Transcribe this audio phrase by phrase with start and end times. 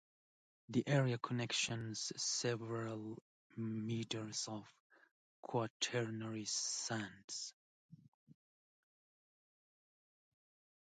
[0.69, 3.21] The area contains several
[3.55, 4.65] meters of
[5.43, 7.53] Quaternary sands.